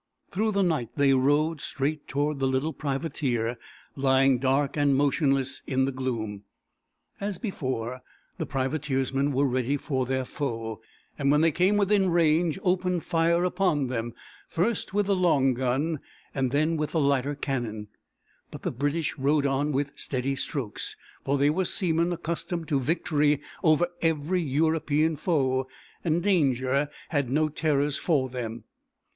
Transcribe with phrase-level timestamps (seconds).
[0.31, 3.59] Through the night they rowed straight toward the little privateer
[3.95, 6.41] lying dark and motionless in the gloom.
[7.19, 8.01] As before,
[8.39, 10.81] the privateersmen were ready for their foe,
[11.19, 14.15] and when they came within range opened fire upon them,
[14.49, 15.99] first with the long gun
[16.33, 17.87] and then with the lighter cannon;
[18.49, 23.39] but the British rowed on with steady strokes, for they were seamen accustomed to victory
[23.63, 25.67] over every European foe,
[26.03, 28.63] and danger had no terrors for them.